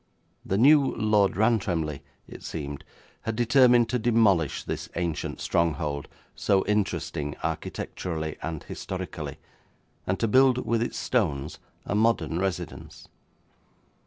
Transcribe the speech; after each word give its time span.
The 0.43 0.57
new 0.57 0.95
Lord 0.95 1.37
Rantremly, 1.37 2.01
it 2.27 2.41
seemed, 2.41 2.83
had 3.21 3.35
determined 3.35 3.87
to 3.89 3.99
demolish 3.99 4.63
this 4.63 4.89
ancient 4.95 5.39
stronghold, 5.39 6.07
so 6.33 6.65
interesting 6.65 7.35
architecturally 7.43 8.35
and 8.41 8.63
historically, 8.63 9.37
and 10.07 10.19
to 10.19 10.27
build 10.27 10.65
with 10.65 10.81
its 10.81 10.97
stones 10.97 11.59
a 11.85 11.93
modern 11.93 12.39
residence. 12.39 13.09